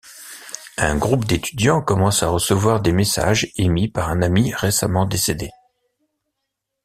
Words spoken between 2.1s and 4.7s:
à recevoir des messages émis par un ami